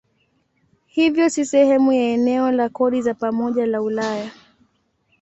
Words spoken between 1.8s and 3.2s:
ya eneo la kodi za